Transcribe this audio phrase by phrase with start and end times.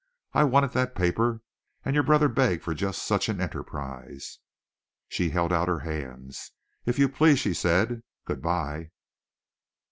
[0.33, 1.41] I wanted that paper,
[1.85, 4.39] and your brother begged for just such an enterprise."
[5.07, 6.53] She held out her hands.
[6.87, 8.01] "If you please!" she said.
[8.25, 8.89] "Good bye!"